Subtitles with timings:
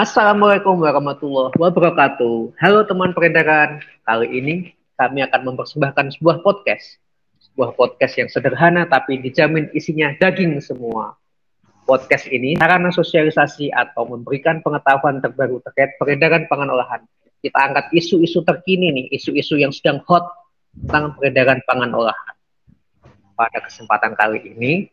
[0.00, 2.56] Assalamualaikum warahmatullahi wabarakatuh.
[2.56, 3.84] Halo teman peredaran.
[4.08, 4.54] Kali ini
[4.96, 6.96] kami akan mempersembahkan sebuah podcast.
[7.36, 11.20] Sebuah podcast yang sederhana tapi dijamin isinya daging semua.
[11.84, 17.04] Podcast ini sarana sosialisasi atau memberikan pengetahuan terbaru terkait peredaran pangan olahan.
[17.44, 20.24] Kita angkat isu-isu terkini nih, isu-isu yang sedang hot
[20.80, 22.34] tentang peredaran pangan olahan.
[23.36, 24.88] Pada kesempatan kali ini,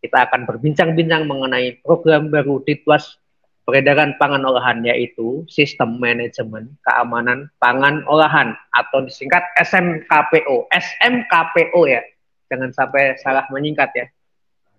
[0.00, 3.20] kita akan berbincang-bincang mengenai program baru Ditwas
[3.66, 10.70] peredaran pangan olahan yaitu sistem manajemen keamanan pangan olahan atau disingkat SMKPO.
[10.70, 12.00] SMKPO ya,
[12.46, 14.06] jangan sampai salah menyingkat ya.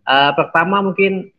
[0.08, 1.36] Uh, pertama mungkin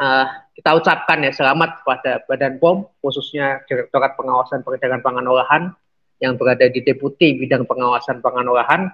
[0.00, 5.76] uh, kita ucapkan ya selamat kepada Badan POM khususnya Direktorat Pengawasan Peredaran Pangan Olahan
[6.24, 8.88] yang berada di Deputi Bidang Pengawasan Pangan Olahan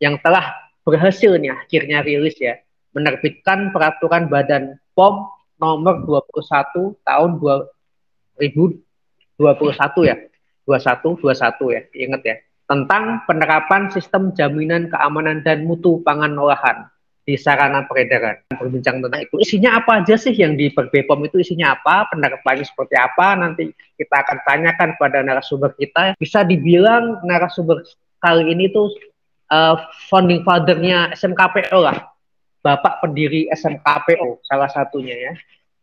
[0.00, 0.48] yang telah
[0.80, 2.56] berhasil nih akhirnya rilis ya
[2.96, 10.16] menerbitkan peraturan Badan POM nomor 21 tahun 2021 ya.
[10.68, 12.36] 21 21 ya, ingat ya.
[12.68, 16.84] Tentang penerapan sistem jaminan keamanan dan mutu pangan olahan
[17.24, 18.40] di sarana peredaran.
[18.52, 22.96] Berbincang tentang itu, isinya apa aja sih yang di Perbepom itu isinya apa, penerapannya seperti
[22.96, 23.68] apa, nanti
[24.00, 26.16] kita akan tanyakan pada narasumber kita.
[26.16, 27.84] Bisa dibilang narasumber
[28.20, 28.88] kali ini tuh
[29.52, 29.76] uh,
[30.08, 31.96] founding fathernya SMKPO lah,
[32.62, 35.32] bapak pendiri SMKPO salah satunya ya.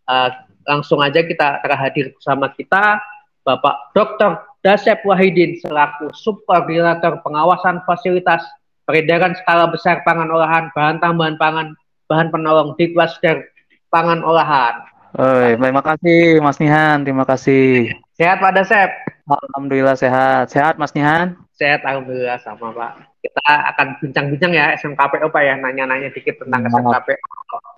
[0.06, 0.30] Uh,
[0.66, 3.02] langsung aja kita terhadir bersama kita
[3.46, 4.42] Bapak Dr.
[4.66, 8.42] Dasep Wahidin selaku Subkoordinator Pengawasan Fasilitas
[8.90, 11.68] Peredaran Skala Besar Pangan Olahan, Bahan Tambahan Pangan,
[12.10, 13.46] Bahan Penolong Ditwasder
[13.94, 14.82] Pangan Olahan.
[15.16, 17.94] Oi, terima kasih Mas Nihan, terima kasih.
[18.18, 18.90] Sehat Pak Dasep?
[19.26, 20.50] Alhamdulillah sehat.
[20.50, 21.38] Sehat Mas Nihan?
[21.54, 27.26] Sehat Alhamdulillah sama Pak kita akan bincang-bincang ya SMKPO Pak ya, nanya-nanya dikit tentang SMKPO.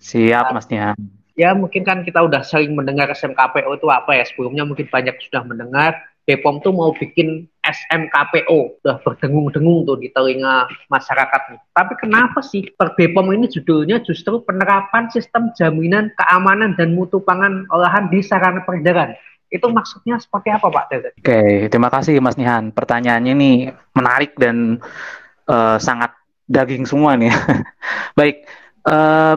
[0.03, 1.00] Siap Mas Nihan.
[1.38, 5.45] Ya mungkin kan kita udah sering mendengar SMKPO itu apa ya, sebelumnya mungkin banyak sudah
[5.45, 5.95] mendengar,
[6.28, 11.62] BPOM tuh mau bikin SMKPO, udah berdengung-dengung tuh di telinga masyarakat nih.
[11.72, 17.63] Tapi kenapa sih per BPOM ini judulnya justru penerapan sistem jaminan keamanan dan mutu pangan
[17.72, 19.16] olahan di sarana peredaran?
[19.47, 20.86] Itu maksudnya seperti apa Pak?
[21.24, 22.75] Oke, terima kasih Mas Nihan.
[22.75, 23.52] Pertanyaannya ini
[23.96, 24.84] menarik dan
[25.47, 26.13] uh, sangat
[26.47, 27.31] daging semua nih.
[28.18, 28.47] Baik,
[28.88, 29.35] uh,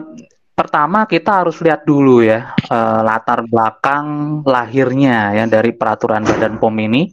[0.61, 6.75] pertama kita harus lihat dulu ya uh, latar belakang lahirnya ya dari peraturan Badan POM
[6.85, 7.09] ini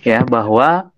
[0.00, 0.88] ya bahwa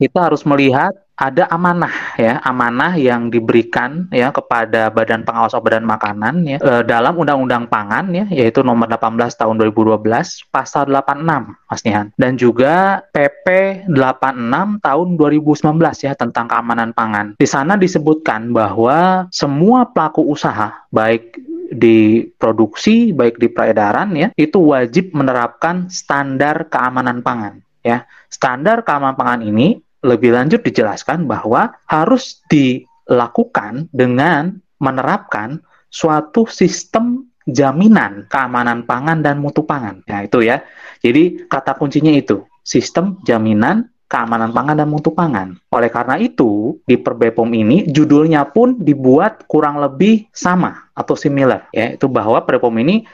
[0.00, 5.86] kita harus melihat ada amanah ya amanah yang diberikan ya kepada Badan Pengawas Obat dan
[5.86, 10.02] Makanan ya e, dalam Undang-Undang Pangan ya yaitu nomor 18 tahun 2012
[10.50, 11.22] pasal 86
[11.70, 13.46] Mas Nihan dan juga PP
[13.86, 17.38] 86 tahun 2019 ya tentang keamanan pangan.
[17.38, 21.38] Di sana disebutkan bahwa semua pelaku usaha baik
[21.72, 28.02] di produksi baik di peredaran ya itu wajib menerapkan standar keamanan pangan ya.
[28.26, 38.26] Standar keamanan pangan ini lebih lanjut dijelaskan bahwa harus dilakukan dengan menerapkan suatu sistem jaminan
[38.30, 40.02] keamanan pangan dan mutu pangan.
[40.06, 40.62] Ya, itu ya.
[41.02, 45.56] Jadi kata kuncinya itu, sistem jaminan keamanan pangan dan mutu pangan.
[45.72, 51.96] Oleh karena itu, di Perbepom ini judulnya pun dibuat kurang lebih sama atau similar ya,
[51.96, 53.08] itu bahwa Perbepom ini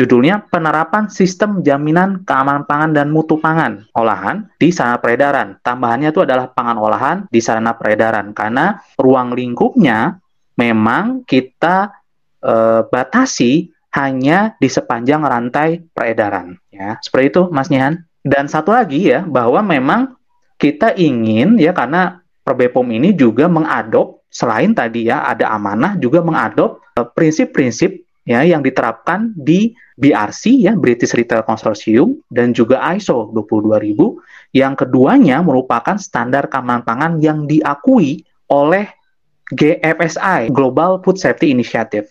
[0.00, 5.60] Judulnya Penerapan Sistem Jaminan Keamanan Pangan dan Mutu Pangan Olahan di Sarana Peredaran.
[5.60, 10.16] Tambahannya itu adalah pangan olahan di sarana peredaran karena ruang lingkupnya
[10.56, 11.92] memang kita
[12.40, 12.54] e,
[12.88, 16.96] batasi hanya di sepanjang rantai peredaran ya.
[17.04, 18.00] Seperti itu Mas Nihan.
[18.24, 20.16] Dan satu lagi ya bahwa memang
[20.56, 26.80] kita ingin ya karena Perbepom ini juga mengadop selain tadi ya ada amanah juga mengadop
[26.96, 34.54] eh, prinsip-prinsip ya yang diterapkan di BRC ya British Retail Consortium dan juga ISO 22000
[34.54, 38.86] yang keduanya merupakan standar keamanan pangan yang diakui oleh
[39.50, 42.06] GFSI Global Food Safety Initiative.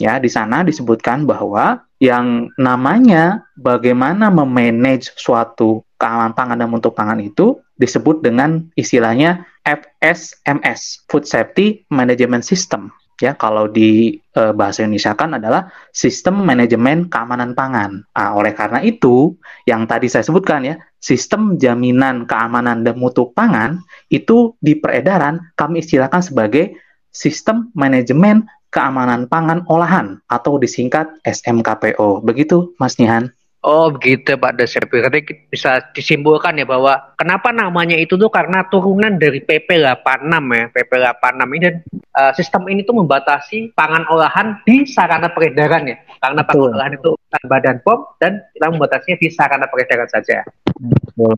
[0.00, 7.20] Ya, di sana disebutkan bahwa yang namanya bagaimana memanage suatu keamanan pangan dan mutu pangan
[7.20, 12.88] itu disebut dengan istilahnya FSMS, Food Safety Management System
[13.20, 18.02] ya kalau di e, bahasa Indonesia kan adalah sistem manajemen keamanan pangan.
[18.16, 19.36] Nah, oleh karena itu,
[19.68, 25.84] yang tadi saya sebutkan ya, sistem jaminan keamanan dan mutu pangan itu di peredaran kami
[25.84, 26.74] istilahkan sebagai
[27.12, 32.24] sistem manajemen keamanan pangan olahan atau disingkat SMKPO.
[32.24, 33.34] Begitu, Mas Nihan.
[33.60, 34.88] Oh begitu Pak Dasar.
[34.88, 35.20] Berarti
[35.52, 40.64] bisa disimpulkan ya bahwa kenapa namanya itu tuh karena turunan dari PP 86 ya.
[40.72, 41.76] PP 86 ini dan
[42.16, 46.00] uh, sistem ini tuh membatasi pangan olahan di sarana peredaran ya.
[46.24, 47.12] Karena pangan olahan itu
[47.44, 50.40] badan POM dan kita membatasinya di sarana peredaran saja.
[50.80, 51.36] Betul.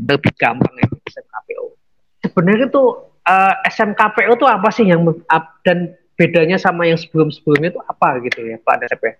[0.00, 1.64] Lebih gampang ya SMKPO.
[2.32, 5.04] Sebenarnya tuh uh, eh, SMKPO itu apa sih yang
[5.68, 9.12] dan bedanya sama yang sebelum-sebelumnya itu apa gitu ya Pak Dasep ya?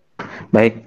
[0.55, 0.87] Baik,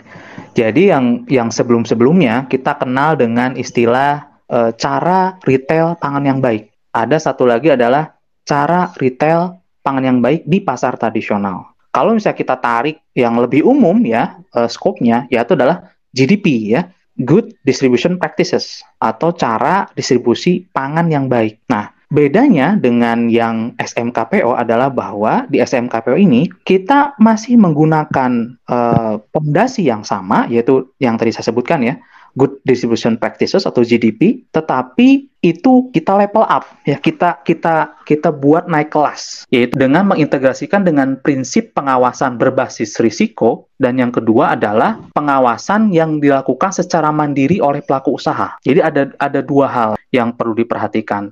[0.56, 6.72] jadi yang yang sebelum-sebelumnya kita kenal dengan istilah e, cara retail pangan yang baik.
[6.96, 8.16] Ada satu lagi adalah
[8.48, 11.76] cara retail pangan yang baik di pasar tradisional.
[11.92, 16.88] Kalau misalnya kita tarik yang lebih umum ya e, skopnya yaitu adalah GDP ya,
[17.20, 21.60] Good Distribution Practices atau cara distribusi pangan yang baik.
[21.68, 29.90] Nah, Bedanya dengan yang SMKPO adalah bahwa di SMKPO ini kita masih menggunakan uh, pondasi
[29.90, 31.98] yang sama, yaitu yang tadi saya sebutkan ya,
[32.36, 38.66] Good Distribution Practices atau GDP, tetapi itu kita level up ya kita kita kita buat
[38.66, 45.94] naik kelas yaitu dengan mengintegrasikan dengan prinsip pengawasan berbasis risiko dan yang kedua adalah pengawasan
[45.94, 48.58] yang dilakukan secara mandiri oleh pelaku usaha.
[48.66, 51.30] Jadi ada ada dua hal yang perlu diperhatikan.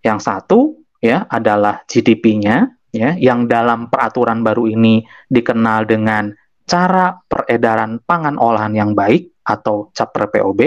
[0.00, 0.58] Yang satu
[1.00, 6.34] ya adalah GDP-nya ya yang dalam peraturan baru ini dikenal dengan
[6.66, 10.60] cara peredaran pangan olahan yang baik atau CAPR POB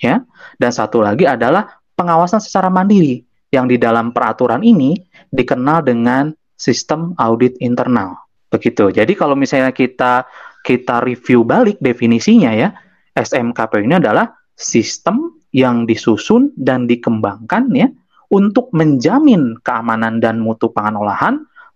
[0.00, 0.22] ya.
[0.56, 3.22] Dan satu lagi adalah pengawasan secara mandiri
[3.54, 4.98] yang di dalam peraturan ini
[5.30, 8.18] dikenal dengan sistem audit internal.
[8.50, 8.90] Begitu.
[8.90, 10.26] Jadi kalau misalnya kita
[10.64, 12.72] kita review balik definisinya ya,
[13.14, 17.86] SMKP ini adalah sistem yang disusun dan dikembangkan ya
[18.32, 21.34] untuk menjamin keamanan dan mutu pangan olahan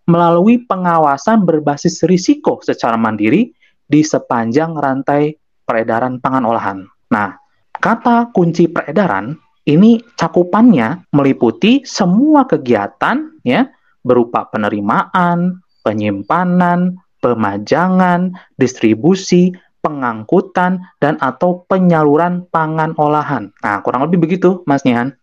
[0.09, 3.53] melalui pengawasan berbasis risiko secara mandiri
[3.85, 5.37] di sepanjang rantai
[5.69, 6.79] peredaran pangan olahan.
[7.13, 7.37] Nah,
[7.77, 9.37] kata kunci peredaran
[9.69, 13.69] ini cakupannya meliputi semua kegiatan ya
[14.01, 19.53] berupa penerimaan, penyimpanan, pemajangan, distribusi,
[19.85, 23.53] pengangkutan dan atau penyaluran pangan olahan.
[23.61, 25.15] Nah, kurang lebih begitu, Mas Nihan.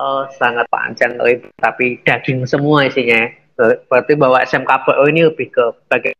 [0.00, 1.20] Oh, sangat panjang
[1.60, 3.28] tapi daging semua isinya.
[3.60, 6.16] Berarti bahwa SMKPO ini lebih ke bagian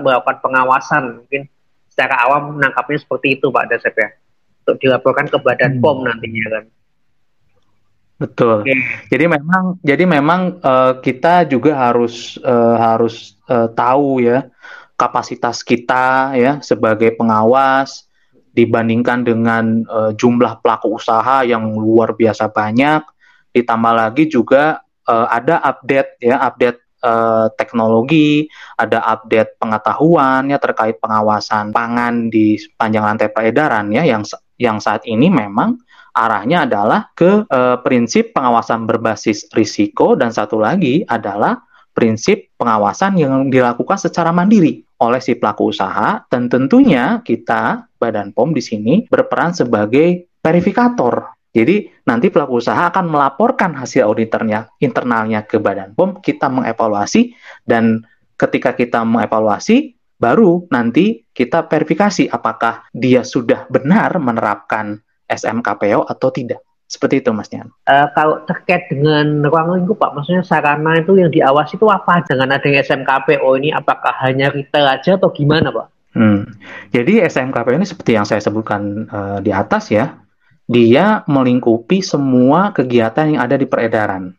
[0.00, 1.46] melakukan pengawasan mungkin
[1.92, 4.08] secara awam menangkapnya seperti itu Pak Dasep ya
[4.64, 5.82] untuk dilaporkan ke Badan hmm.
[5.84, 6.64] POM nantinya kan.
[8.16, 8.64] Betul.
[8.64, 8.80] Okay.
[9.12, 14.48] Jadi memang jadi memang uh, kita juga harus uh, harus uh, tahu ya
[14.96, 18.05] kapasitas kita ya sebagai pengawas
[18.56, 23.04] dibandingkan dengan uh, jumlah pelaku usaha yang luar biasa banyak
[23.52, 28.48] ditambah lagi juga uh, ada update ya update uh, teknologi
[28.80, 34.24] ada update pengetahuan ya terkait pengawasan pangan di sepanjang rantai peredaran ya yang
[34.56, 35.76] yang saat ini memang
[36.16, 37.44] arahnya adalah ke
[37.84, 41.60] prinsip pengawasan berbasis risiko dan satu lagi adalah
[41.92, 48.52] prinsip pengawasan yang dilakukan secara mandiri oleh si pelaku usaha dan tentunya kita Badan POM
[48.56, 51.36] di sini berperan sebagai verifikator.
[51.56, 57.32] Jadi nanti pelaku usaha akan melaporkan hasil auditornya internalnya ke Badan POM, kita mengevaluasi
[57.64, 58.04] dan
[58.36, 66.65] ketika kita mengevaluasi baru nanti kita verifikasi apakah dia sudah benar menerapkan SMKPO atau tidak.
[66.86, 67.66] Seperti itu Mas Nian.
[67.82, 72.22] Uh, kalau terkait dengan ruang lingkup Pak, maksudnya sarana itu yang diawasi itu apa?
[72.22, 75.86] Dengan adanya SMKPO ini apakah hanya retail aja atau gimana Pak?
[76.14, 76.46] Hmm.
[76.94, 80.14] Jadi SMKPO ini seperti yang saya sebutkan uh, di atas ya,
[80.70, 84.30] dia melingkupi semua kegiatan yang ada di peredaran.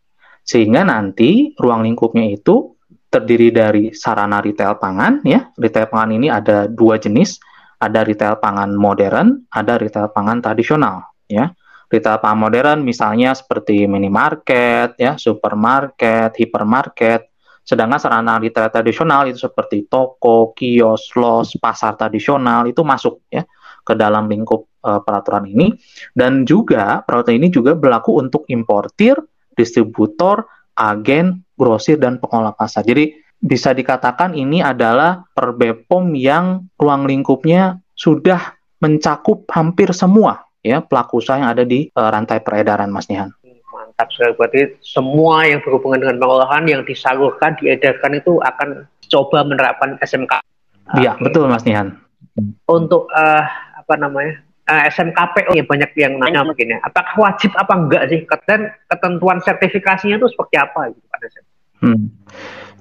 [0.47, 2.79] Sehingga nanti ruang lingkupnya itu
[3.11, 5.51] terdiri dari sarana retail pangan ya.
[5.59, 7.43] Retail pangan ini ada dua jenis,
[7.83, 11.51] ada retail pangan modern, ada retail pangan tradisional ya
[11.87, 17.31] retail pangan modern misalnya seperti minimarket, ya, supermarket, hipermarket.
[17.67, 23.43] Sedangkan sarana retail tradisional itu seperti toko, kios, los, pasar tradisional itu masuk ya
[23.83, 25.75] ke dalam lingkup uh, peraturan ini
[26.15, 29.19] dan juga peraturan ini juga berlaku untuk importir,
[29.55, 30.47] distributor,
[30.79, 32.87] agen, grosir dan pengolah pasar.
[32.87, 40.83] Jadi bisa dikatakan ini adalah per BPOM yang ruang lingkupnya sudah mencakup hampir semua ya
[40.83, 43.31] pelaku usaha yang ada di uh, rantai peredaran Mas Nihan.
[43.71, 49.95] Mantap sekali berarti semua yang berhubungan dengan pengolahan yang disalurkan diedarkan itu akan coba menerapkan
[50.03, 50.43] SMK.
[50.99, 51.23] Iya okay.
[51.23, 51.95] betul Mas Nihan.
[52.67, 53.43] Untuk uh,
[53.79, 56.77] apa namanya uh, SMKPO ya banyak yang nanya mungkin ya.
[56.83, 58.19] Apakah wajib apa enggak sih?
[58.45, 61.27] Dan ketentuan sertifikasinya itu seperti apa gitu pada
[61.81, 62.05] hmm.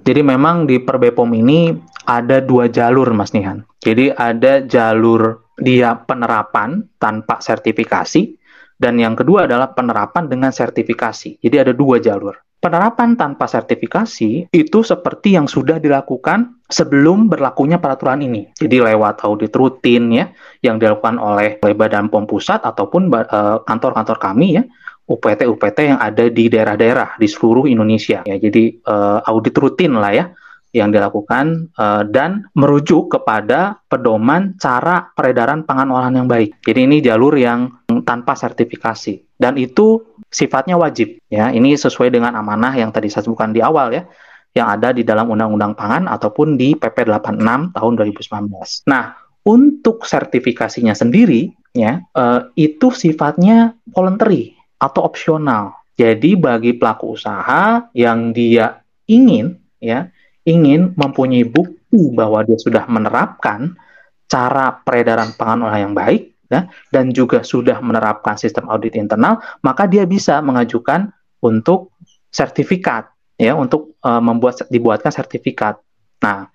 [0.06, 1.74] Jadi memang di Perbepom ini
[2.06, 3.66] ada dua jalur Mas Nihan.
[3.82, 8.36] Jadi ada jalur dia penerapan tanpa sertifikasi
[8.76, 11.40] dan yang kedua adalah penerapan dengan sertifikasi.
[11.40, 12.36] Jadi ada dua jalur.
[12.56, 18.48] Penerapan tanpa sertifikasi itu seperti yang sudah dilakukan sebelum berlakunya peraturan ini.
[18.56, 20.32] Jadi lewat audit rutin ya
[20.64, 24.64] yang dilakukan oleh, Badan POM Pusat ataupun uh, kantor-kantor kami ya
[25.06, 28.26] UPT-UPT yang ada di daerah-daerah di seluruh Indonesia.
[28.26, 30.24] Ya, jadi uh, audit rutin lah ya
[30.74, 36.58] yang dilakukan uh, dan merujuk kepada pedoman cara peredaran pangan olahan yang baik.
[36.64, 37.70] Jadi ini jalur yang
[38.04, 41.48] tanpa sertifikasi dan itu sifatnya wajib ya.
[41.52, 44.04] Ini sesuai dengan amanah yang tadi saya sebutkan di awal ya
[44.56, 48.88] yang ada di dalam Undang-Undang Pangan ataupun di PP 86 tahun 2019.
[48.88, 49.12] Nah,
[49.44, 55.76] untuk sertifikasinya sendiri ya uh, itu sifatnya voluntary atau opsional.
[55.96, 60.08] Jadi bagi pelaku usaha yang dia ingin ya
[60.46, 63.74] ingin mempunyai bukti bahwa dia sudah menerapkan
[64.30, 69.90] cara peredaran pangan olah yang baik ya, dan juga sudah menerapkan sistem audit internal, maka
[69.90, 71.10] dia bisa mengajukan
[71.42, 71.94] untuk
[72.30, 75.78] sertifikat ya untuk uh, membuat dibuatkan sertifikat.
[76.22, 76.48] Nah,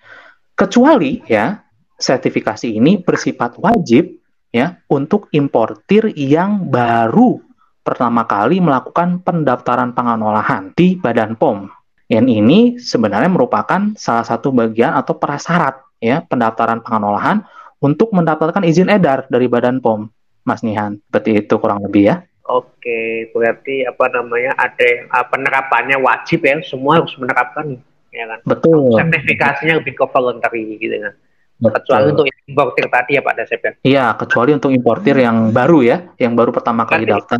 [0.55, 1.61] kecuali ya
[1.99, 4.17] sertifikasi ini bersifat wajib
[4.49, 7.39] ya untuk importir yang baru
[7.81, 11.80] pertama kali melakukan pendaftaran pangan olahan di Badan POM.
[12.11, 17.37] Yang ini sebenarnya merupakan salah satu bagian atau prasyarat ya pendaftaran pangan olahan
[17.79, 20.11] untuk mendapatkan izin edar dari Badan POM,
[20.43, 20.99] Mas Nihan.
[21.07, 22.15] Seperti itu kurang lebih ya.
[22.51, 27.79] Oke, berarti apa namanya ada uh, penerapannya wajib ya, semua harus menerapkan
[28.11, 28.39] ya kan.
[28.43, 28.91] Betul.
[28.91, 31.15] Sertifikasinya lebih ke voluntary gitu kan.
[31.61, 31.73] Betul.
[31.79, 33.71] Kecuali untuk importir tadi ya Pak Dasep ya?
[33.87, 37.39] Iya, kecuali untuk importir yang baru ya, yang baru pertama kali daftar.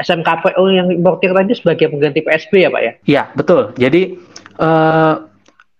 [0.00, 2.92] SMKPO yang importir tadi sebagai pengganti PSB ya Pak ya?
[3.04, 3.76] Iya, betul.
[3.76, 4.16] Jadi
[4.56, 5.14] uh,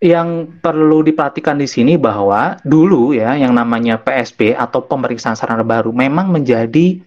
[0.02, 5.94] yang perlu diperhatikan di sini bahwa dulu ya yang namanya PSB atau pemeriksaan sarana baru
[5.94, 6.98] memang menjadi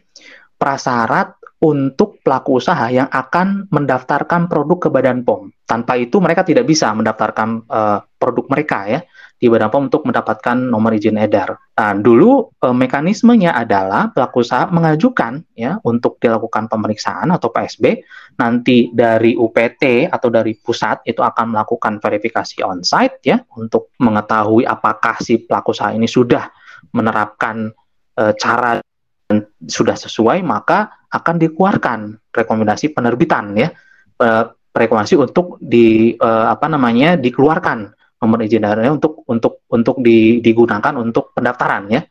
[0.55, 5.51] prasyarat untuk pelaku usaha yang akan mendaftarkan produk ke Badan POM.
[5.65, 8.99] Tanpa itu mereka tidak bisa mendaftarkan uh, produk mereka ya
[9.47, 11.55] Badan POM untuk mendapatkan nomor izin edar.
[11.75, 17.99] Nah, dulu e, mekanismenya adalah pelaku usaha mengajukan ya untuk dilakukan pemeriksaan atau PSB.
[18.39, 25.19] Nanti dari UPT atau dari pusat itu akan melakukan verifikasi onsite ya untuk mengetahui apakah
[25.19, 26.47] si pelaku usaha ini sudah
[26.95, 27.69] menerapkan
[28.15, 28.79] e, cara
[29.25, 33.73] dan sudah sesuai maka akan dikeluarkan rekomendasi penerbitan ya
[34.21, 34.27] e,
[34.75, 40.97] rekomendasi untuk di e, apa namanya dikeluarkan nomor izin edarnya untuk untuk untuk di, digunakan
[40.97, 42.01] untuk pendaftaran ya.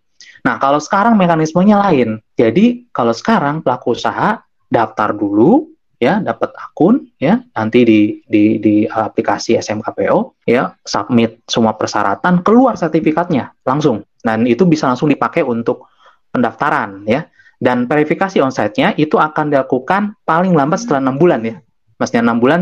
[0.44, 2.21] Nah, kalau sekarang mekanismenya lain.
[2.37, 8.75] Jadi, kalau sekarang pelaku usaha daftar dulu ya, dapat akun ya, nanti di di di
[8.85, 14.04] aplikasi SMKPO ya, submit semua persyaratan, keluar sertifikatnya langsung.
[14.21, 15.88] Dan itu bisa langsung dipakai untuk
[16.28, 17.25] pendaftaran ya.
[17.56, 21.56] Dan verifikasi onsite-nya itu akan dilakukan paling lambat setelah enam bulan ya.
[21.97, 22.61] Maksudnya enam bulan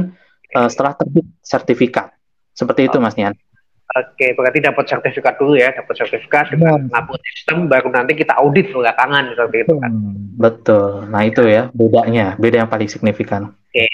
[0.54, 2.14] uh, setelah terbit sertifikat.
[2.52, 3.32] Seperti itu, Mas Nian.
[3.92, 8.73] Oke, berarti dapat sertifikat dulu ya, dapat sertifikat dengan ngaput sistem, baru nanti kita audit
[8.73, 9.90] belakangan seperti itu kan.
[9.92, 11.04] Hmm, betul.
[11.12, 13.52] Nah itu ya bedanya, beda yang paling signifikan.
[13.52, 13.85] Oke.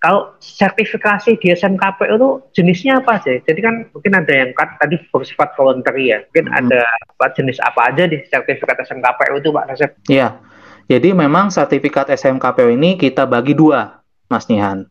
[0.00, 3.44] Kalau sertifikasi di SMKP itu jenisnya apa sih?
[3.44, 6.24] Jadi kan mungkin ada yang kan tadi bersifat voluntary ya.
[6.24, 6.60] Mungkin hmm.
[6.64, 9.90] ada apa jenis apa aja di sertifikat SMKP itu Pak Nasib?
[10.08, 10.40] Iya.
[10.88, 14.00] Jadi memang sertifikat SMKP ini kita bagi dua,
[14.32, 14.88] Mas Nihan.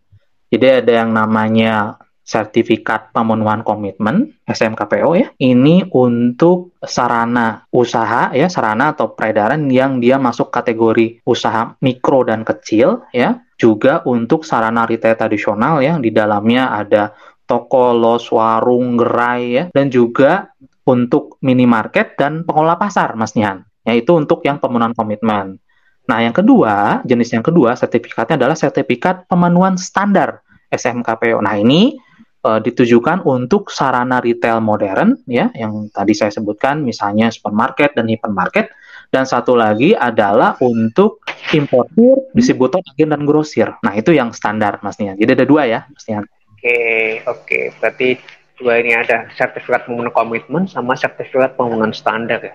[0.54, 1.98] Jadi ada yang namanya
[2.30, 5.28] sertifikat pemenuhan komitmen SMKPO ya.
[5.42, 12.46] Ini untuk sarana usaha ya, sarana atau peredaran yang dia masuk kategori usaha mikro dan
[12.46, 13.42] kecil ya.
[13.58, 17.18] Juga untuk sarana retail tradisional ya, di dalamnya ada
[17.50, 20.54] toko, los, warung, gerai ya, dan juga
[20.86, 23.66] untuk minimarket dan pengelola pasar, Mas Nihan.
[23.84, 25.58] Yaitu untuk yang pemenuhan komitmen.
[26.06, 31.42] Nah, yang kedua, jenis yang kedua, sertifikatnya adalah sertifikat pemenuhan standar SMKPO.
[31.42, 31.98] Nah, ini
[32.46, 38.72] uh, ditujukan untuk sarana retail modern ya yang tadi saya sebutkan misalnya supermarket dan hypermarket
[39.10, 43.74] dan satu lagi adalah untuk importir, distributor, agen dan grosir.
[43.82, 45.18] Nah, itu yang standar Mas Nian.
[45.18, 46.30] Jadi ada dua ya, Mas Nian.
[46.54, 46.78] Oke,
[47.26, 47.60] oke.
[47.82, 48.22] Berarti
[48.62, 52.54] dua ini ada sertifikat pemenuhan komitmen sama sertifikat pemenuhan standar ya.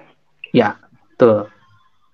[0.54, 0.68] Ya,
[1.10, 1.50] betul.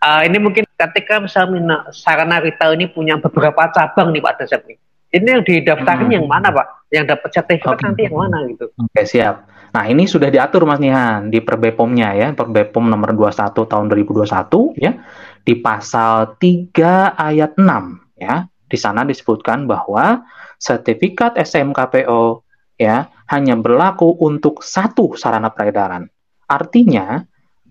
[0.00, 4.80] Uh, ini mungkin ketika misalnya sarana retail ini punya beberapa cabang nih Pak Dasep nih
[5.11, 6.17] ini yang didaftarin hmm.
[6.23, 6.67] yang mana Pak?
[6.90, 7.85] Yang dapat sertifikat okay.
[7.87, 8.67] nanti yang mana gitu?
[8.79, 9.47] Oke okay, siap.
[9.71, 14.26] Nah ini sudah diatur Mas Nihan di Perbepomnya ya, Perbepom nomor 21 tahun 2021
[14.83, 14.99] ya,
[15.47, 18.47] di pasal 3 ayat 6 ya.
[18.71, 20.23] Di sana disebutkan bahwa
[20.59, 22.47] sertifikat SMKPO
[22.79, 26.07] ya hanya berlaku untuk satu sarana peredaran.
[26.50, 27.26] Artinya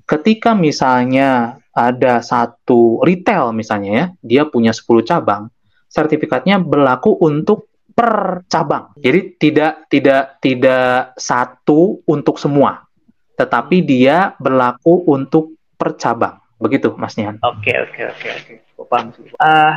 [0.07, 5.51] ketika misalnya ada satu retail misalnya ya, dia punya 10 cabang,
[5.89, 8.95] sertifikatnya berlaku untuk per cabang.
[8.95, 12.87] Jadi tidak tidak tidak satu untuk semua,
[13.35, 16.39] tetapi dia berlaku untuk per cabang.
[16.61, 17.41] Begitu, Mas Nihan.
[17.43, 18.53] Oke, oke, oke, oke.
[18.87, 19.11] Paham.
[19.35, 19.75] Uh,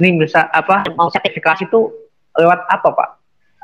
[0.00, 0.84] ini bisa apa?
[0.92, 1.88] Mau sertifikasi itu
[2.36, 3.10] lewat apa, Pak?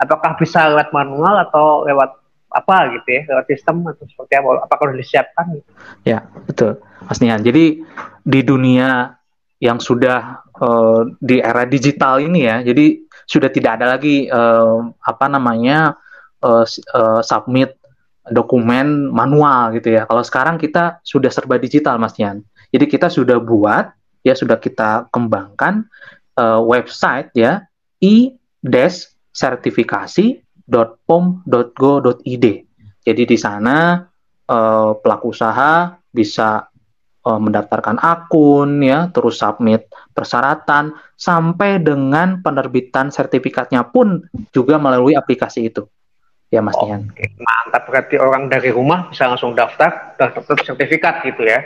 [0.01, 4.91] Apakah bisa lewat manual atau lewat apa gitu ya lewat sistem atau seperti apa apakah
[4.91, 5.71] sudah disiapkan gitu?
[6.03, 7.79] ya betul Mas Nihan jadi
[8.27, 9.15] di dunia
[9.63, 12.63] yang sudah uh, di era digital ini ya.
[12.63, 15.99] Jadi sudah tidak ada lagi uh, apa namanya
[16.45, 16.65] uh,
[16.95, 17.75] uh, submit
[18.31, 20.07] dokumen manual gitu ya.
[20.07, 23.91] Kalau sekarang kita sudah serba digital Mas Nihan jadi kita sudah buat
[24.23, 25.91] ya sudah kita kembangkan
[26.39, 27.67] uh, website ya
[27.99, 30.47] i-sertifikasi
[31.03, 32.47] pom.go.id.
[33.01, 34.07] Jadi di sana
[35.03, 36.67] pelaku usaha bisa
[37.27, 45.69] uh, mendaftarkan akun ya, terus submit persyaratan sampai dengan penerbitan sertifikatnya pun juga melalui aplikasi
[45.69, 45.85] itu.
[46.51, 47.07] Ya Mas oh, Nian.
[47.39, 51.63] Mantap berarti orang dari rumah bisa langsung daftar daftar sertifikat gitu ya.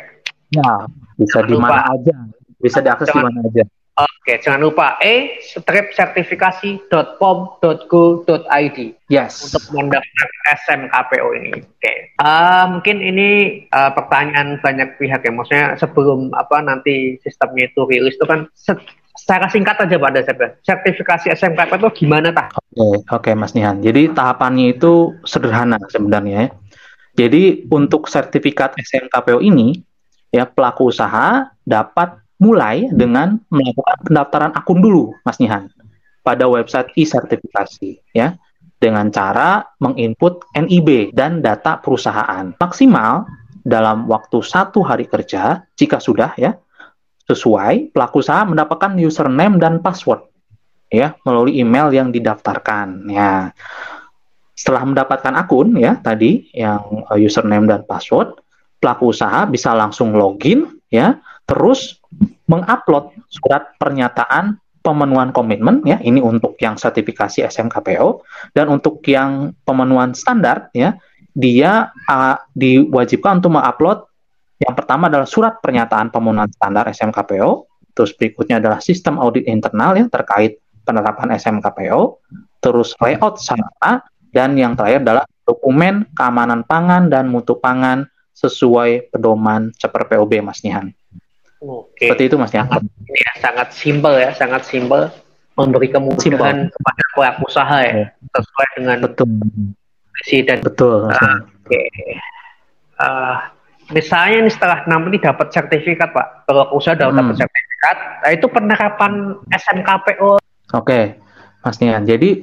[0.52, 0.84] Ya,
[1.16, 2.12] bisa di mana aja.
[2.60, 3.64] Bisa diakses di mana aja.
[3.94, 8.78] Oke, jangan lupa e strip sertifikasi.pom.go.id.
[9.06, 9.46] Yes.
[9.46, 10.28] Untuk mendaftar
[10.66, 11.62] SMKPO ini.
[11.62, 12.03] Oke.
[12.14, 13.28] Uh, mungkin ini
[13.74, 15.32] uh, pertanyaan banyak pihak ya.
[15.34, 18.78] Maksudnya sebelum apa nanti sistemnya itu rilis itu kan se
[19.14, 20.36] secara singkat aja Pak Dasar.
[20.62, 22.54] Sertifikasi SMKPO itu gimana tak?
[22.54, 23.82] Oke, okay, oke okay, Mas Nihan.
[23.82, 26.48] Jadi tahapannya itu sederhana sebenarnya ya.
[27.14, 29.78] Jadi untuk sertifikat SMKPO ini
[30.34, 35.70] ya pelaku usaha dapat mulai dengan melakukan pendaftaran akun dulu, Mas Nihan,
[36.26, 38.34] pada website e-sertifikasi, ya,
[38.84, 42.52] dengan cara menginput NIB dan data perusahaan.
[42.60, 43.24] Maksimal
[43.64, 46.52] dalam waktu satu hari kerja, jika sudah ya
[47.24, 50.28] sesuai, pelaku usaha mendapatkan username dan password,
[50.92, 53.08] ya, melalui email yang didaftarkan.
[53.08, 53.56] Ya,
[54.52, 58.36] setelah mendapatkan akun, ya, tadi yang uh, username dan password,
[58.76, 61.16] pelaku usaha bisa langsung login, ya,
[61.48, 61.96] terus
[62.44, 68.20] mengupload surat pernyataan pemenuhan komitmen ya ini untuk yang sertifikasi SMKPO
[68.52, 71.00] dan untuk yang pemenuhan standar ya
[71.32, 74.04] dia uh, diwajibkan untuk mengupload
[74.60, 77.64] yang pertama adalah surat pernyataan pemenuhan standar SMKPO
[77.96, 82.20] terus berikutnya adalah sistem audit internal yang terkait penerapan SMKPO
[82.60, 84.04] terus layout sarana
[84.36, 90.60] dan yang terakhir adalah dokumen keamanan pangan dan mutu pangan sesuai pedoman CPR POB Mas
[90.66, 90.90] Nihan.
[91.64, 92.06] Oke.
[92.12, 92.68] Seperti itu Mas ya.
[92.68, 95.08] Sangat, ya, sangat simpel ya, sangat simpel
[95.54, 96.74] memberi kemudahan simple.
[96.74, 99.28] kepada pelaku usaha ya, ya, sesuai dengan betul
[100.20, 101.08] visi dan betul.
[101.08, 101.38] Uh, Oke.
[101.64, 101.90] Okay.
[102.98, 103.38] Uh,
[103.94, 107.06] misalnya nih setelah nanti dapat sertifikat Pak, kalau usaha hmm.
[107.06, 109.12] dapat sertifikat, nah itu penerapan
[109.54, 110.38] SMKPO.
[110.38, 110.40] Oke,
[110.74, 111.04] okay.
[111.62, 112.02] Mas Nian.
[112.02, 112.42] Jadi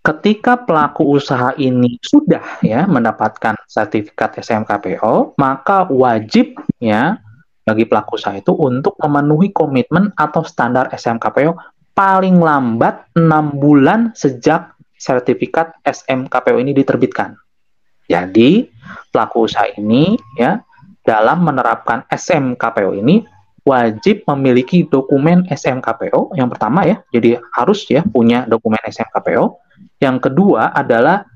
[0.00, 7.20] ketika pelaku usaha ini sudah ya mendapatkan sertifikat SMKPO, maka wajib ya
[7.68, 11.52] bagi pelaku usaha itu untuk memenuhi komitmen atau standar SMKPO
[11.92, 17.36] paling lambat 6 bulan sejak sertifikat SMKPO ini diterbitkan.
[18.08, 18.64] Jadi,
[19.12, 20.64] pelaku usaha ini ya
[21.04, 23.20] dalam menerapkan SMKPO ini
[23.68, 27.04] wajib memiliki dokumen SMKPO yang pertama ya.
[27.12, 29.60] Jadi harus ya punya dokumen SMKPO.
[30.00, 31.28] Yang kedua adalah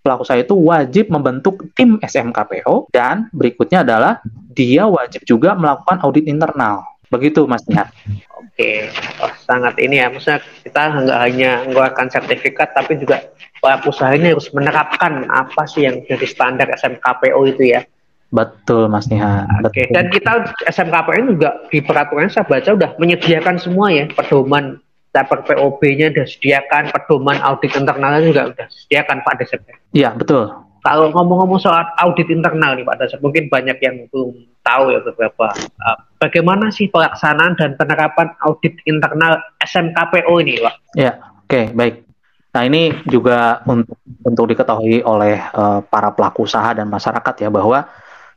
[0.00, 6.24] pelaku usaha itu wajib membentuk tim SMKPO dan berikutnya adalah dia wajib juga melakukan audit
[6.26, 6.84] internal.
[7.10, 7.90] Begitu Mas Nihat.
[8.38, 8.86] Oke,
[9.18, 10.14] oh, sangat ini ya.
[10.14, 13.26] Maksudnya kita nggak hanya mengeluarkan sertifikat, tapi juga
[13.58, 17.82] pelaku usaha ini harus menerapkan apa sih yang jadi standar SMKPO itu ya.
[18.30, 19.50] Betul Mas Nihat.
[19.66, 24.78] Oke, dan kita SMKPO ini juga di peraturan saya baca udah menyediakan semua ya pedoman
[25.10, 29.60] Taper POB-nya sudah disediakan, pedoman audit internalnya juga sudah disediakan Pak Desep.
[29.90, 30.54] Iya, betul.
[30.80, 35.50] Kalau ngomong-ngomong soal audit internal nih Pak Desep, mungkin banyak yang belum tahu ya beberapa.
[35.82, 40.74] Uh, bagaimana sih pelaksanaan dan penerapan audit internal SMKPO ini Pak?
[40.94, 42.06] Ya, oke, okay, baik.
[42.50, 47.86] Nah ini juga untuk untuk diketahui oleh uh, para pelaku usaha dan masyarakat ya bahwa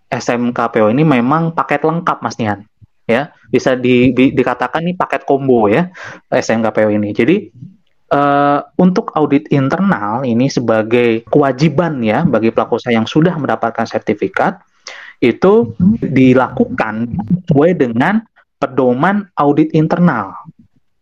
[0.09, 2.65] SMKPO ini memang paket lengkap Mas Nihan
[3.03, 5.91] ya bisa di, di, dikatakan ini paket combo ya
[6.31, 7.11] SMKPO ini.
[7.11, 7.35] Jadi
[8.13, 14.61] uh, untuk audit internal ini sebagai kewajiban ya bagi pelaku usaha yang sudah mendapatkan sertifikat
[15.23, 15.71] itu
[16.03, 17.15] dilakukan
[17.47, 18.23] sesuai dengan
[18.59, 20.35] pedoman audit internal.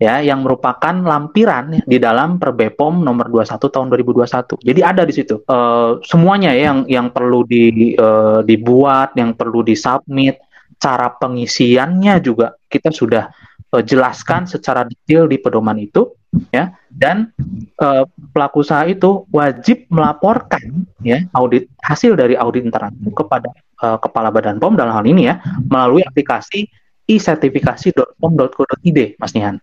[0.02, 4.58] ya yang merupakan lampiran di dalam Perbepom nomor 21 tahun 2021.
[4.66, 9.62] Jadi ada di situ uh, semuanya ya, yang yang perlu di uh, dibuat, yang perlu
[9.62, 10.42] disubmit,
[10.82, 13.30] cara pengisiannya juga kita sudah
[13.72, 16.10] uh, jelaskan secara detail di pedoman itu
[16.50, 16.74] ya.
[16.90, 17.30] Dan
[17.78, 23.54] uh, pelaku usaha itu wajib melaporkan ya audit hasil dari audit internal kepada
[23.86, 25.38] uh, kepala Badan POM dalam hal ini ya
[25.70, 26.66] melalui aplikasi
[27.06, 29.62] isertifikasi.pom.co.id Mas Nihan.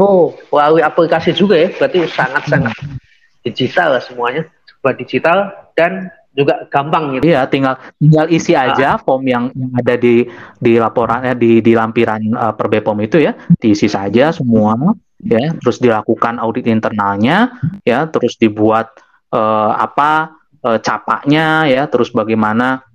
[0.00, 2.72] Oh, melalui aplikasi juga ya, berarti sangat-sangat
[3.44, 5.38] digital semuanya, serba digital
[5.76, 7.34] dan juga gampang gitu.
[7.34, 8.70] Iya, tinggal tinggal isi ah.
[8.70, 10.22] aja form yang, yang ada di
[10.62, 14.78] di laporan ya di di lampiran uh, per BPOM itu ya, diisi saja semua
[15.20, 17.50] ya, terus dilakukan audit internalnya
[17.82, 18.94] ya, terus dibuat
[19.34, 22.86] uh, apa uh, capaknya ya, terus bagaimana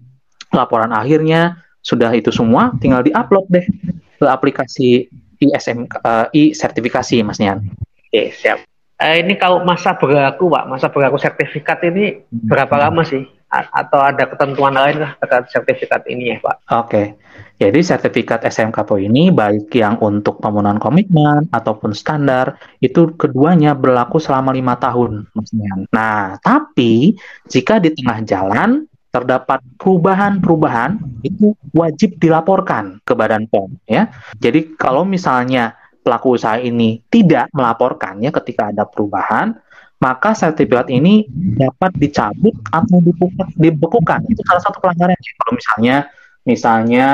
[0.55, 3.65] laporan akhirnya sudah itu semua tinggal diupload deh
[4.17, 5.05] ke aplikasi
[5.37, 7.61] ISM uh, I sertifikasi Mas Nian.
[8.09, 8.63] Oke, siap.
[8.95, 13.27] Uh, ini kalau masa berlaku, Pak, masa berlaku sertifikat ini berapa lama sih?
[13.51, 16.55] A atau ada ketentuan lain lah terkait sertifikat ini ya, Pak?
[16.71, 17.19] Oke.
[17.55, 24.51] Jadi sertifikat SMKPO ini baik yang untuk pemenuhan komitmen ataupun standar itu keduanya berlaku selama
[24.51, 25.87] lima tahun, maksudnya.
[25.95, 27.15] Nah, tapi
[27.47, 28.83] jika di tengah jalan
[29.15, 34.11] terdapat perubahan-perubahan itu wajib dilaporkan ke Badan POM ya.
[34.43, 39.57] Jadi kalau misalnya pelaku usaha ini tidak melaporkannya ketika ada perubahan,
[39.97, 41.25] maka sertifikat ini
[41.57, 43.01] dapat dicabut atau
[43.57, 44.21] dibekukan.
[44.29, 45.17] Itu salah satu pelanggaran.
[45.17, 45.95] Kalau misalnya
[46.45, 47.07] misalnya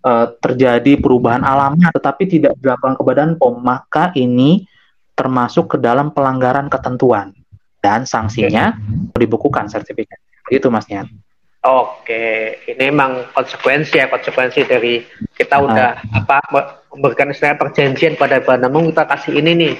[0.00, 4.64] eh, terjadi perubahan alamiah tetapi tidak dilaporkan ke Badan POM, maka ini
[5.12, 7.36] termasuk ke dalam pelanggaran ketentuan
[7.84, 8.72] dan sanksinya
[9.12, 10.16] dibekukan sertifikat.
[10.48, 11.12] Itu Mas Nian.
[11.60, 15.04] Oke, ini memang konsekuensi ya konsekuensi dari
[15.36, 16.18] kita udah uh.
[16.24, 19.74] apa memberikan istilah perjanjian pada Banamung kita kasih ini nih.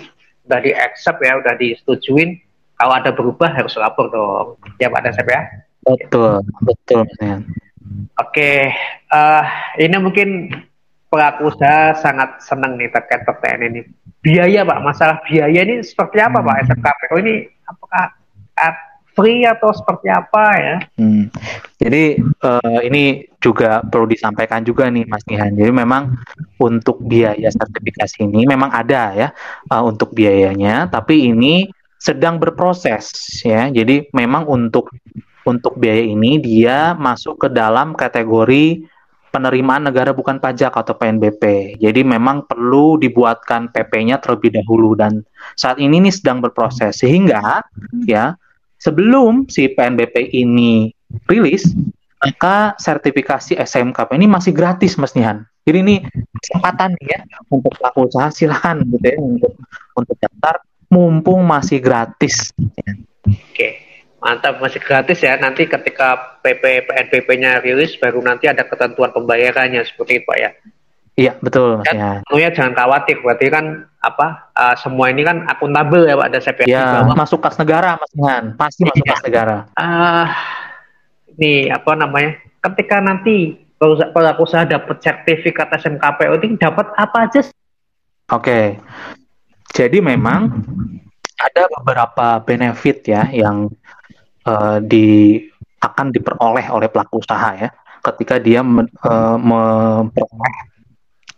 [0.46, 2.38] Udah di accept ya udah disetujuin.
[2.80, 4.56] Kalau ada berubah harus lapor dong.
[4.80, 5.42] Ya Pak Dasep ya?
[5.84, 7.42] Betul betul ya.
[8.22, 8.70] Oke,
[9.10, 9.44] uh,
[9.76, 10.52] ini mungkin
[11.10, 13.80] pelaku usaha sangat senang nih terkait pertanyaan ini.
[14.22, 18.14] Biaya Pak, masalah biaya ini seperti apa Pak SMKPO ini apakah
[19.20, 20.76] free atau seperti apa ya?
[20.96, 21.28] Hmm.
[21.76, 25.52] Jadi uh, ini juga perlu disampaikan juga nih Mas Nihan.
[25.52, 26.16] Jadi memang
[26.56, 29.28] untuk biaya sertifikasi ini memang ada ya
[29.68, 31.68] uh, untuk biayanya, tapi ini
[32.00, 33.12] sedang berproses
[33.44, 33.68] ya.
[33.68, 34.88] Jadi memang untuk
[35.44, 38.88] untuk biaya ini dia masuk ke dalam kategori
[39.30, 41.76] penerimaan negara bukan pajak atau PNBP.
[41.78, 45.22] Jadi memang perlu dibuatkan PP-nya terlebih dahulu dan
[45.54, 47.62] saat ini ini sedang berproses sehingga
[48.04, 48.34] ya
[48.80, 50.90] sebelum si PNBP ini
[51.28, 51.70] rilis,
[52.20, 55.44] maka sertifikasi SMKP ini masih gratis Mas Nihan.
[55.68, 55.96] Jadi ini
[56.40, 57.20] kesempatan ya
[57.52, 59.52] untuk pelaku usaha silahkan gitu ya untuk
[59.92, 62.50] untuk daftar mumpung masih gratis.
[63.28, 63.68] Oke,
[64.18, 65.36] mantap masih gratis ya.
[65.36, 70.50] Nanti ketika PP PNBP-nya rilis baru nanti ada ketentuan pembayarannya seperti itu Pak ya.
[71.20, 71.84] Iya betul.
[71.84, 72.10] Dan ya.
[72.24, 76.68] tentunya jangan khawatir, berarti kan apa uh, semua ini kan akuntabel ya Pak ada CPS
[76.72, 79.56] ya, masuk kas negara Mas Ihan, pasti masuk kas negara.
[79.76, 80.24] Uh,
[81.36, 82.40] ini apa namanya?
[82.64, 87.44] Ketika nanti kalau aku usaha dapat sertifikat SMKPO ini dapat apa aja?
[87.44, 87.52] Oke,
[88.32, 88.66] okay.
[89.76, 90.48] jadi memang
[91.36, 93.68] ada beberapa benefit ya yang
[94.48, 95.40] uh, di
[95.80, 97.68] akan diperoleh oleh pelaku usaha ya
[98.04, 100.56] ketika dia me, uh, memperoleh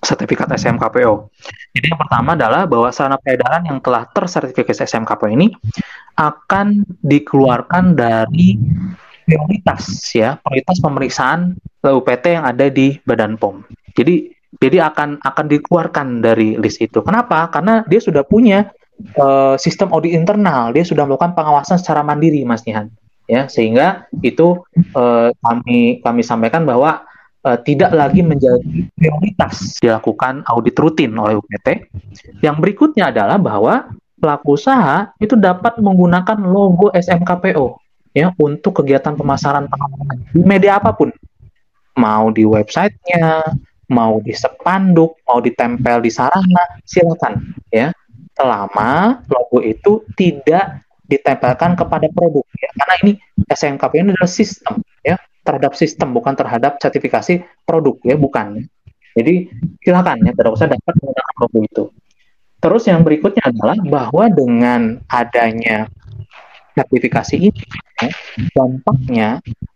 [0.02, 1.30] sertifikat SMKPO.
[1.72, 5.54] Jadi yang pertama adalah bahwa sarana peredaran yang telah tersertifikasi SMKPO ini
[6.18, 8.58] akan dikeluarkan dari
[9.22, 13.62] prioritas ya, prioritas pemeriksaan UPT yang ada di Badan POM.
[13.94, 17.00] Jadi jadi akan akan dikeluarkan dari list itu.
[17.00, 17.48] Kenapa?
[17.48, 18.68] Karena dia sudah punya
[19.16, 22.92] uh, sistem audit internal, dia sudah melakukan pengawasan secara mandiri, Mas Nihan.
[23.30, 24.60] Ya, sehingga itu
[24.98, 27.06] uh, kami kami sampaikan bahwa
[27.46, 31.90] uh, tidak lagi menjadi prioritas dilakukan audit rutin oleh UPT.
[32.40, 37.78] Yang berikutnya adalah bahwa pelaku usaha itu dapat menggunakan logo SMKPO
[38.14, 41.10] ya untuk kegiatan pemasaran pengamanan di media apa pun,
[41.98, 43.56] mau di websitenya,
[43.90, 47.90] mau di spanduk, mau ditempel di sarana, silakan ya.
[48.32, 52.70] Selama logo itu tidak ditempelkan kepada produk ya.
[52.80, 53.12] Karena ini
[53.44, 58.66] SMKPO ini adalah sistem ya terhadap sistem bukan terhadap sertifikasi produk ya bukan.
[59.12, 59.52] Jadi
[59.84, 61.84] silakan ya tidak usah dapat menggunakan logo itu.
[62.62, 65.90] Terus yang berikutnya adalah bahwa dengan adanya
[66.72, 67.62] sertifikasi ini
[68.00, 68.10] ya,
[68.56, 69.28] dampaknya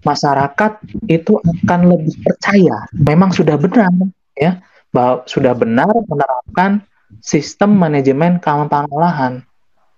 [0.06, 0.72] masyarakat
[1.10, 2.86] itu akan lebih percaya.
[2.94, 3.92] Memang sudah benar
[4.38, 4.62] ya
[4.94, 6.80] bahwa sudah benar menerapkan
[7.20, 9.34] sistem manajemen keamanan olahan.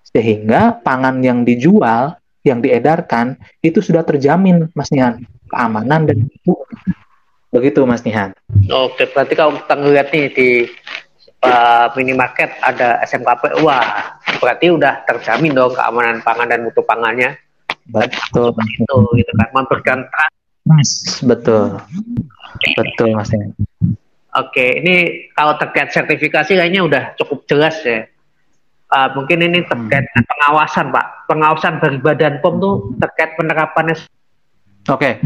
[0.09, 6.55] Sehingga pangan yang dijual, yang diedarkan, itu sudah terjamin, Mas Nihan, keamanan dan itu.
[7.49, 8.37] Begitu, Mas Nihan.
[8.69, 10.49] Oke, berarti kalau kita ngeliat nih di
[11.45, 17.41] uh, minimarket ada SMKP, wah, berarti udah terjamin dong keamanan pangan dan mutu pangannya.
[17.89, 18.53] Betul.
[18.53, 20.35] Itu, gitu kan, memberikan trust.
[20.69, 20.91] Mas,
[21.25, 21.81] betul.
[22.77, 23.57] Betul, Mas Nihan.
[24.37, 28.05] Oke, ini kalau terkait sertifikasi kayaknya udah cukup jelas ya.
[28.89, 30.25] Uh, mungkin ini terkait hmm.
[30.25, 31.07] pengawasan, Pak.
[31.29, 33.97] Pengawasan dari Badan POM tuh terkait penerapannya.
[34.89, 35.21] Oke,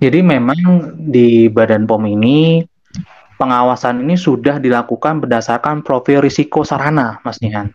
[0.00, 2.64] jadi memang di Badan POM ini
[3.36, 7.68] pengawasan ini sudah dilakukan berdasarkan profil risiko sarana, Mas Nihan.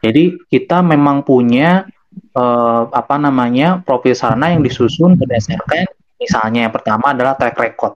[0.00, 1.84] Jadi kita memang punya
[2.36, 5.84] uh, apa namanya profil sarana yang disusun berdasarkan
[6.16, 7.94] misalnya yang pertama adalah track record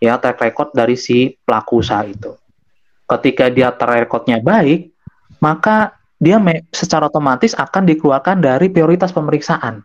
[0.00, 2.36] ya track record dari si pelaku usaha itu.
[3.06, 4.90] Ketika dia track recordnya baik,
[5.38, 6.40] maka dia
[6.72, 9.84] secara otomatis akan dikeluarkan dari prioritas pemeriksaan,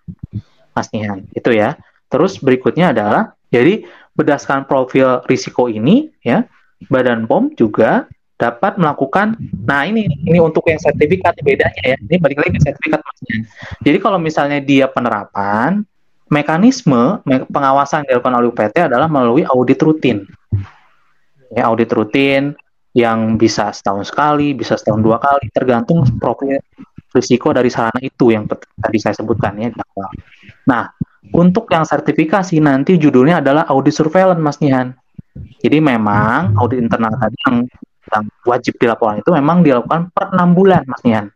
[0.76, 1.28] Mas Nihan.
[1.36, 1.78] Itu ya.
[2.12, 6.44] Terus berikutnya adalah, jadi berdasarkan profil risiko ini, ya,
[6.92, 8.10] Badan POM juga
[8.42, 9.38] dapat melakukan,
[9.70, 13.42] nah ini ini untuk yang sertifikat bedanya ya, ini balik lagi sertifikat Mas Nihan.
[13.86, 15.86] Jadi kalau misalnya dia penerapan,
[16.26, 17.22] mekanisme
[17.54, 20.26] pengawasan yang dilakukan oleh UPT adalah melalui audit rutin.
[21.54, 22.58] Ya, audit rutin
[22.98, 26.58] yang bisa setahun sekali, bisa setahun dua kali, tergantung profil
[27.12, 29.70] risiko dari sarana itu yang tadi saya sebutkan ya.
[30.68, 30.94] Nah,
[31.32, 34.94] untuk yang sertifikasi nanti judulnya adalah audit surveillance Mas Nihan.
[35.64, 37.58] Jadi memang audit internal tadi yang,
[38.12, 41.32] yang wajib dilaporkan itu memang dilakukan per enam bulan Mas Nihan.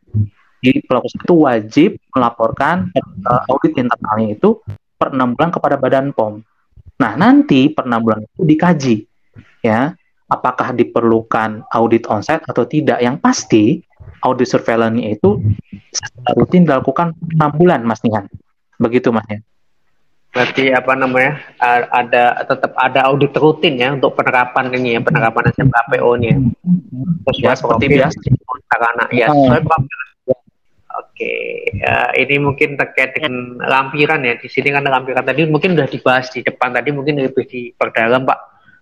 [0.66, 2.90] Jadi pelaku itu wajib melaporkan
[3.30, 4.60] uh, audit internalnya itu
[4.98, 6.42] per enam bulan kepada Badan POM.
[6.98, 8.96] Nah, nanti per enam bulan itu dikaji,
[9.62, 9.94] ya,
[10.26, 12.98] apakah diperlukan audit onsite atau tidak.
[13.04, 13.64] Yang pasti,
[14.26, 15.38] audit surveillance itu
[16.34, 18.26] rutin dilakukan enam bulan, Mas Nihan.
[18.80, 19.44] Begitu, Mas Nihan.
[20.36, 21.40] Berarti apa namanya
[21.96, 26.38] ada tetap ada audit rutin ya untuk penerapan ini ya penerapan SMKPO ini ya.
[27.24, 28.20] Terus ya, seperti biasa.
[28.68, 29.64] Karena ya sesuai
[30.96, 34.36] Oke, ya, ini mungkin terkait dengan lampiran ya.
[34.36, 38.40] Di sini kan lampiran tadi mungkin sudah dibahas di depan tadi mungkin lebih diperdalam Pak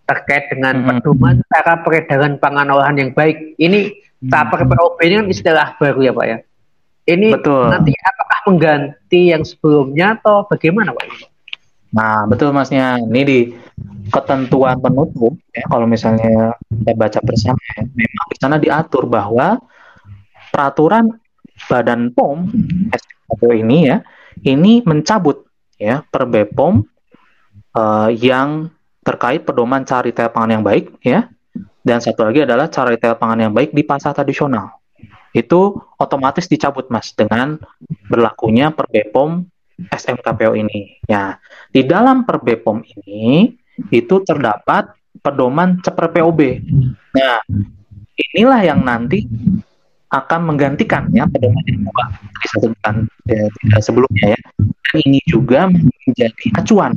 [0.09, 0.87] terkait dengan hmm.
[0.89, 3.53] pedoman cara peredaran pangan olahan yang baik.
[3.61, 4.29] Ini hmm.
[4.33, 6.37] tahap POB ini kan istilah baru ya Pak ya.
[7.03, 7.67] Ini betul.
[7.67, 11.27] nanti apakah mengganti yang sebelumnya atau bagaimana Pak?
[11.91, 12.97] Nah betul masnya.
[13.03, 13.39] Ini di
[14.07, 19.59] ketentuan penutup ya kalau misalnya kita baca bersama ya, memang di sana diatur bahwa
[20.51, 21.19] peraturan
[21.69, 22.49] Badan POM
[22.91, 24.03] SPKPO ini ya,
[24.43, 26.81] ini mencabut ya per BPOM
[27.77, 31.29] uh, yang terkait pedoman cara retail pangan yang baik ya.
[31.83, 34.82] Dan satu lagi adalah cara retail pangan yang baik di pasar tradisional.
[35.33, 37.57] Itu otomatis dicabut Mas dengan
[38.07, 39.43] berlakunya per BPOM
[39.89, 41.01] SMKPO ini.
[41.09, 41.41] Ya,
[41.73, 43.57] di dalam per BPOM ini
[43.89, 46.39] itu terdapat pedoman CEPR POB.
[47.17, 47.41] Nah,
[48.13, 49.25] inilah yang nanti
[50.13, 53.49] akan menggantikan ya pedoman yang dua tadi sebutkan ya,
[53.81, 54.39] sebelumnya ya.
[54.61, 56.93] Dan ini juga menjadi acuan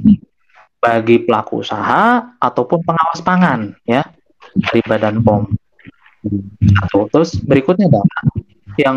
[0.77, 4.05] bagi pelaku usaha ataupun pengawas pangan ya
[4.53, 5.49] dari Badan POM.
[6.81, 7.09] Satu.
[7.13, 8.09] Terus berikutnya adalah
[8.77, 8.97] yang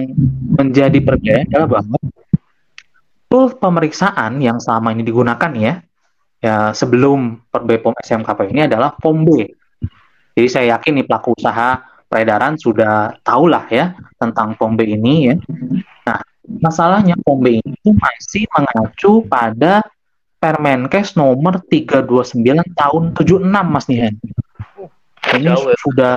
[0.59, 1.99] menjadi perbedaan adalah bahwa
[3.31, 5.79] tool pemeriksaan yang selama ini digunakan ya
[6.39, 9.27] ya sebelum perbepom SMKP ini adalah B.
[10.35, 15.35] Jadi saya yakin nih pelaku usaha peredaran sudah tahulah ya tentang POMBE ini ya.
[16.07, 16.19] Nah,
[16.63, 19.83] masalahnya POMBE ini masih mengacu pada
[20.39, 22.39] Permenkes nomor 329
[22.71, 24.15] tahun 76 Mas Nihan.
[25.35, 25.75] Ini Jauh, ya.
[25.83, 26.13] sudah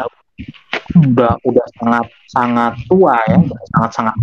[0.92, 3.38] sudah udah sangat sangat tua ya,
[3.76, 4.14] sangat sangat.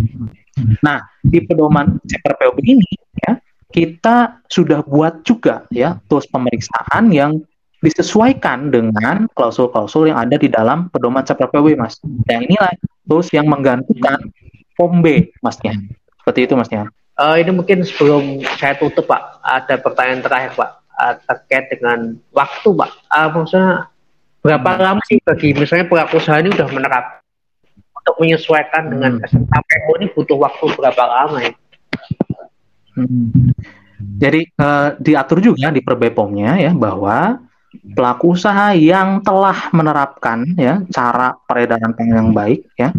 [0.84, 2.90] Nah, di pedoman CPRPOB ini
[3.26, 3.38] ya,
[3.70, 7.40] kita sudah buat juga ya tools pemeriksaan yang
[7.80, 11.96] disesuaikan dengan klausul-klausul yang ada di dalam pedoman CPPW, Mas.
[12.28, 12.76] Dan inilah
[13.08, 14.20] terus yang menggantikan
[14.76, 15.76] POM B, Masnya.
[16.20, 16.92] Seperti itu, Masnya.
[17.16, 20.70] Uh, ini mungkin sebelum saya tutup, Pak, ada pertanyaan terakhir, Pak,
[21.00, 22.90] uh, terkait dengan waktu, Pak.
[23.08, 23.72] Uh, maksudnya
[24.40, 24.80] berapa hmm.
[24.80, 27.04] lama sih bagi misalnya pelaku usaha ini sudah menerap
[28.00, 28.90] untuk menyesuaikan hmm.
[28.96, 31.52] dengan SMKPO ini butuh waktu berapa lama ya?
[32.96, 33.52] Hmm.
[34.00, 37.36] Jadi uh, diatur juga di perbepomnya ya bahwa
[37.70, 42.90] pelaku usaha yang telah menerapkan ya cara peredaran pangan yang baik ya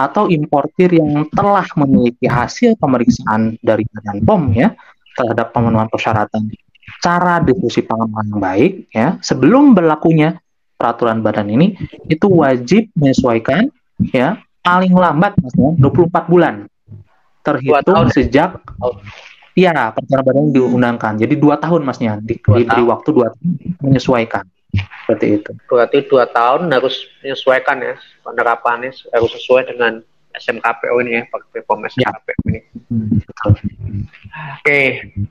[0.00, 4.72] atau importir yang telah memiliki hasil pemeriksaan dari Badan POM ya
[5.18, 6.48] terhadap pemenuhan persyaratan
[7.04, 10.40] cara distribusi pangan yang baik ya sebelum berlakunya
[10.74, 11.78] peraturan badan ini
[12.10, 13.70] itu wajib menyesuaikan
[14.10, 16.54] ya paling lambat Mas ya 24 bulan
[17.44, 18.58] terhitung sejak
[19.54, 21.12] ya peraturan badan diundangkan.
[21.20, 22.90] Jadi dua tahun masnya di, diberi tahun.
[22.90, 23.50] waktu dua tahun
[23.84, 25.50] menyesuaikan seperti itu.
[25.70, 27.94] Berarti dua tahun harus menyesuaikan ya
[28.26, 30.02] penerapannya harus sesuai dengan
[30.34, 32.50] SMKPO ini ya pakai POM SMKPO ya.
[32.50, 32.60] ini.
[32.90, 33.22] Hmm,
[34.58, 34.80] Oke,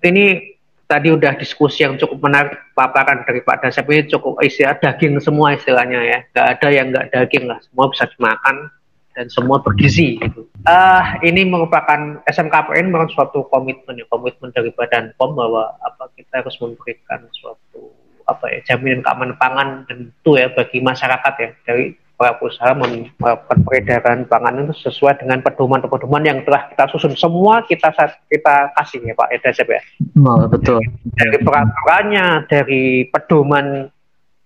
[0.07, 0.52] ini
[0.93, 5.57] tadi udah diskusi yang cukup menarik paparan dari Pak Dasep ini cukup istilah daging semua
[5.57, 6.19] istilahnya ya.
[6.37, 8.69] Gak ada yang nggak daging lah, semua bisa dimakan
[9.17, 10.45] dan semua bergizi gitu.
[10.69, 16.45] Uh, ini merupakan SMKPN merupakan suatu komitmen ya, komitmen dari Badan POM bahwa apa kita
[16.45, 17.89] harus memberikan suatu
[18.23, 24.19] apa ya jaminan keamanan pangan tentu ya bagi masyarakat ya dari para usaha melakukan peredaran
[24.29, 27.89] pangan itu sesuai dengan pedoman-pedoman yang telah kita susun semua kita
[28.29, 29.81] kita kasih ya Pak Edasep ya.
[30.21, 30.79] Oh, betul.
[31.17, 33.89] Dari peraturannya, dari pedoman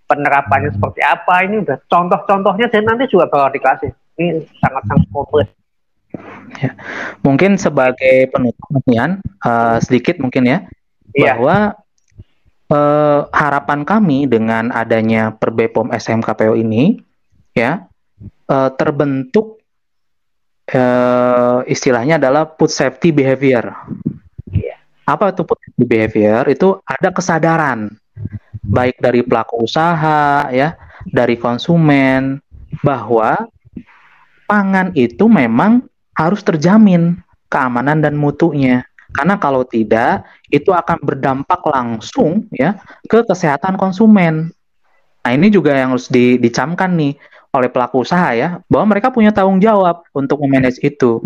[0.08, 5.48] penerapannya seperti apa ini udah contoh-contohnya dan nanti juga bakal dikasih ini sangat-sangat komplit.
[6.58, 6.72] Ya.
[7.20, 8.82] Mungkin sebagai penutup
[9.44, 10.58] uh, sedikit mungkin ya
[11.12, 11.36] iya.
[11.36, 11.76] bahwa
[12.72, 17.04] uh, harapan kami dengan adanya Perbepom SMKPO ini
[17.58, 17.72] ya
[18.46, 19.58] uh, terbentuk
[20.70, 23.74] uh, istilahnya adalah food safety behavior.
[24.54, 24.78] Yeah.
[25.04, 26.46] Apa itu food safety behavior?
[26.46, 27.92] Itu ada kesadaran
[28.68, 30.76] baik dari pelaku usaha ya,
[31.08, 32.38] dari konsumen
[32.84, 33.48] bahwa
[34.44, 37.16] pangan itu memang harus terjamin
[37.48, 38.84] keamanan dan mutunya.
[39.08, 42.76] Karena kalau tidak, itu akan berdampak langsung ya
[43.08, 44.52] ke kesehatan konsumen.
[45.24, 47.16] Nah, ini juga yang harus di, dicamkan nih
[47.52, 51.22] oleh pelaku usaha ya, bahwa mereka punya tanggung jawab untuk memanage itu.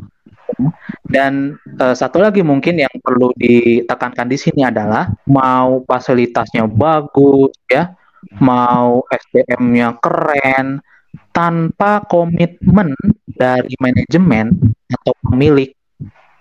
[1.08, 7.92] Dan uh, satu lagi mungkin yang perlu ditekankan di sini adalah mau fasilitasnya bagus ya,
[8.40, 10.84] mau SDM-nya keren,
[11.32, 12.92] tanpa komitmen
[13.24, 14.52] dari manajemen
[14.92, 15.72] atau pemilik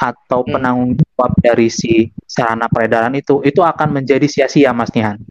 [0.02, 0.52] atau hmm.
[0.58, 5.22] penanggung jawab dari si sarana peredaran itu itu akan menjadi sia-sia Mas Nihan.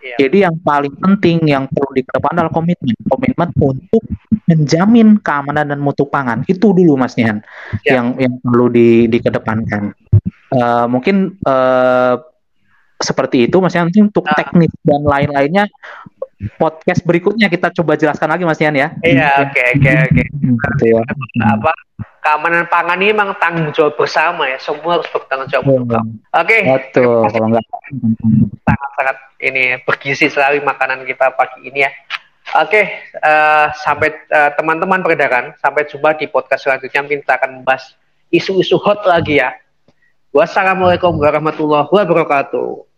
[0.00, 0.18] Yeah.
[0.26, 4.02] Jadi yang paling penting yang perlu dikedepan adalah komitmen, komitmen untuk
[4.48, 7.44] menjamin keamanan dan mutu pangan itu dulu Mas Nihan
[7.84, 8.00] yeah.
[8.00, 9.92] yang yang perlu di, dikedepankan.
[10.50, 12.16] Uh, mungkin uh,
[12.96, 14.36] seperti itu Mas Nihan untuk nah.
[14.40, 15.68] teknis dan lain-lainnya
[16.56, 18.96] podcast berikutnya kita coba jelaskan lagi Mas Ian ya.
[19.04, 20.22] Iya, oke oke oke.
[20.24, 21.04] Gitu ya.
[21.44, 21.72] Apa
[22.20, 24.60] keamanan pangan ini memang tanggung jawab bersama ya.
[24.60, 25.90] Semua harus bertanggung jawab hmm.
[25.90, 26.08] Oke.
[26.32, 26.60] Okay.
[26.68, 27.28] Betul.
[27.32, 27.64] Kalau enggak
[28.64, 31.92] sangat-sangat ini bergizi sekali makanan kita pagi ini ya.
[32.50, 32.84] Oke, okay,
[33.22, 37.06] uh, eh, sampai uh, teman-teman peredaran, sampai jumpa di podcast selanjutnya.
[37.06, 37.94] Kita akan membahas
[38.34, 39.54] isu-isu hot lagi ya.
[40.34, 42.89] Wassalamualaikum warahmatullahi wabarakatuh.